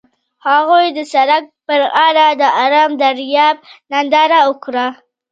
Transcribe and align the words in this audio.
هغوی 0.47 0.85
د 0.97 0.99
سړک 1.13 1.43
پر 1.67 1.81
غاړه 1.93 2.27
د 2.41 2.43
آرام 2.63 2.91
دریاب 3.03 3.57
ننداره 3.91 4.39
وکړه. 4.49 4.87